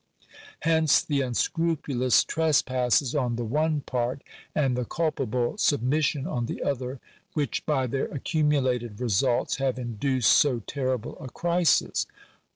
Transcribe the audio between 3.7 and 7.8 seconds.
part, and the culpable submission on the other, which,